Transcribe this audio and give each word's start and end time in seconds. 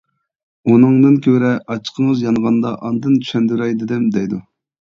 ئۇنىڭدىن 0.71 1.19
كۆرە 1.25 1.51
ئاچچىقىڭىز 1.59 2.25
يانغاندا 2.29 2.75
ئاندىن 2.89 3.21
چۈشەندۈرەي 3.21 3.77
دېدىم 3.83 4.09
دەيدۇ. 4.19 4.43